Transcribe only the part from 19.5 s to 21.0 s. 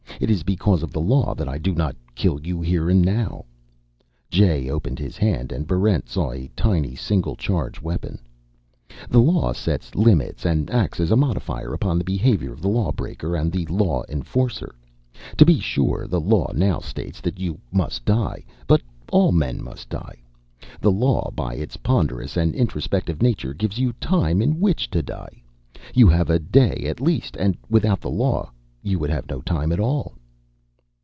must die. The